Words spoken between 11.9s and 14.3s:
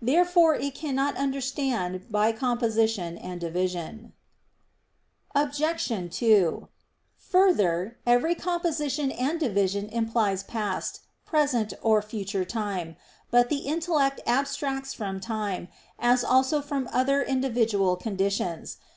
future time. But the intellect